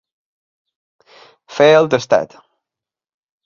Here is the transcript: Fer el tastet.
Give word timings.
Fer 1.59 1.69
el 1.83 1.93
tastet. 1.95 2.37